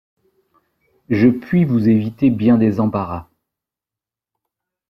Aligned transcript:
Je 1.11 1.27
puis 1.27 1.63
vous 1.63 1.87
éviter 1.87 2.31
bien 2.31 2.57
des 2.57 2.79
embarras... 2.79 3.29